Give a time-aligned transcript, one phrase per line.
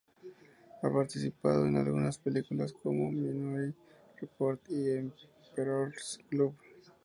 [0.81, 3.77] Ha participado en algunas películas como "Minority
[4.19, 6.55] Report" y "Emperor's Club".